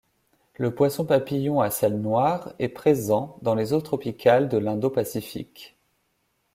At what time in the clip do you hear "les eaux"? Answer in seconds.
3.53-3.81